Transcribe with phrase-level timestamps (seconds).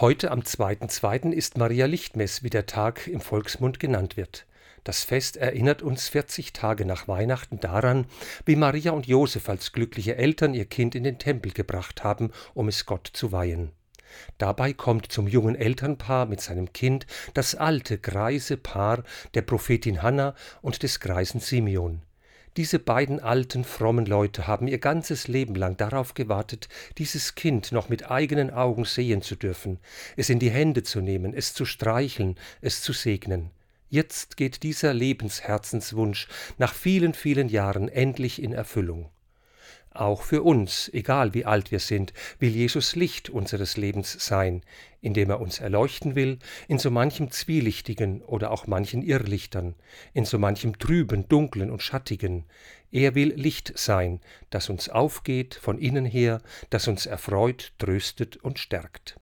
[0.00, 1.30] Heute am 2.2.
[1.30, 4.46] ist Maria Lichtmess, wie der Tag im Volksmund genannt wird.
[4.82, 8.06] Das Fest erinnert uns 40 Tage nach Weihnachten daran,
[8.46, 12.66] wie Maria und Josef als glückliche Eltern ihr Kind in den Tempel gebracht haben, um
[12.68, 13.72] es Gott zu weihen.
[14.38, 19.04] Dabei kommt zum jungen Elternpaar mit seinem Kind das alte, greise Paar
[19.34, 22.00] der Prophetin Hanna und des greisen Simeon.
[22.60, 26.68] Diese beiden alten, frommen Leute haben ihr ganzes Leben lang darauf gewartet,
[26.98, 29.78] dieses Kind noch mit eigenen Augen sehen zu dürfen,
[30.18, 33.50] es in die Hände zu nehmen, es zu streicheln, es zu segnen.
[33.88, 39.08] Jetzt geht dieser Lebensherzenswunsch nach vielen, vielen Jahren endlich in Erfüllung.
[39.92, 44.62] Auch für uns, egal wie alt wir sind, will Jesus Licht unseres Lebens sein,
[45.00, 49.74] indem er uns erleuchten will in so manchem Zwielichtigen oder auch manchen Irrlichtern,
[50.14, 52.44] in so manchem Trüben, Dunklen und Schattigen.
[52.92, 58.60] Er will Licht sein, das uns aufgeht von innen her, das uns erfreut, tröstet und
[58.60, 59.18] stärkt.